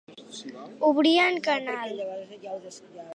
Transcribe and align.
Obrir 0.87 1.13
en 1.25 1.37
canal. 1.49 1.91